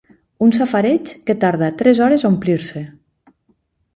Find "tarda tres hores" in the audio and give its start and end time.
1.43-2.25